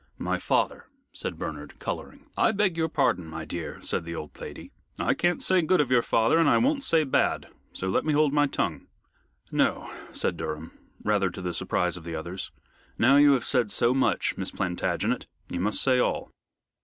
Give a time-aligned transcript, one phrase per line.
[0.17, 2.25] "My father," said Bernard, coloring.
[2.35, 4.71] "I beg your pardon, my dear," said the old lady.
[4.97, 8.13] "I can't say good of your father, and I won't say bad, so let me
[8.13, 8.87] hold my tongue."
[9.51, 10.71] "No," said Durham,
[11.03, 12.49] rather to the surprise of the others.
[12.97, 16.31] "Now you have said so much, Miss Plantagenet, you must say all."